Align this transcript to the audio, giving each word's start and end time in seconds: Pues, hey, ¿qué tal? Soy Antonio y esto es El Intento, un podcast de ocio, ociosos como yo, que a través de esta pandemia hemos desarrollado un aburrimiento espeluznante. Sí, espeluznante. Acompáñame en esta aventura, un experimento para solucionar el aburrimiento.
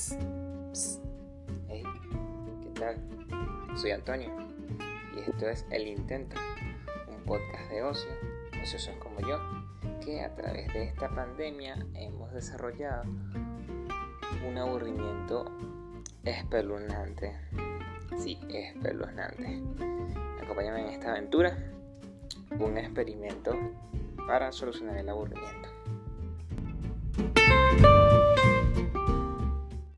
Pues, 0.00 0.98
hey, 1.68 1.82
¿qué 2.62 2.80
tal? 2.80 2.96
Soy 3.76 3.90
Antonio 3.90 4.30
y 5.14 5.30
esto 5.30 5.46
es 5.46 5.66
El 5.70 5.88
Intento, 5.88 6.36
un 7.06 7.22
podcast 7.26 7.70
de 7.70 7.82
ocio, 7.82 8.10
ociosos 8.62 8.94
como 8.96 9.20
yo, 9.20 9.38
que 10.02 10.22
a 10.22 10.34
través 10.34 10.72
de 10.72 10.84
esta 10.84 11.14
pandemia 11.14 11.86
hemos 11.92 12.32
desarrollado 12.32 13.02
un 14.48 14.56
aburrimiento 14.56 15.44
espeluznante. 16.24 17.36
Sí, 18.16 18.38
espeluznante. 18.48 19.62
Acompáñame 20.42 20.80
en 20.80 20.94
esta 20.94 21.10
aventura, 21.10 21.58
un 22.58 22.78
experimento 22.78 23.54
para 24.26 24.50
solucionar 24.50 24.96
el 24.96 25.10
aburrimiento. 25.10 25.68